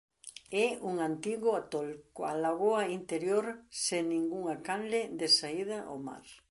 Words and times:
É 0.65 0.67
un 0.89 0.95
antigo 1.09 1.49
atol 1.61 1.89
coa 2.15 2.33
lagoa 2.43 2.81
interior 2.99 3.45
sen 3.85 4.03
ningunha 4.13 4.55
canle 4.67 5.01
de 5.19 5.27
saída 5.39 5.77
ao 5.83 5.97
mar. 6.07 6.25